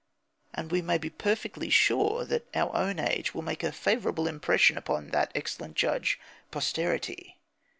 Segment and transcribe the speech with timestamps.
[0.55, 4.75] And we may be perfectly sure that our own age will make a favourable impression
[4.75, 7.37] upon that excellent judge, posterity.